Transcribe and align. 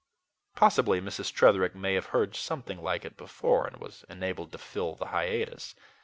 Possibly 0.55 0.99
Mrs. 0.99 1.31
Tretherick 1.31 1.75
may 1.75 1.93
have 1.93 2.07
heard 2.07 2.35
something 2.35 2.81
like 2.81 3.05
it 3.05 3.15
before, 3.17 3.67
and 3.67 3.77
was 3.77 4.03
enabled 4.09 4.51
to 4.53 4.57
fill 4.57 4.95
the 4.95 5.05
hiatus. 5.09 5.75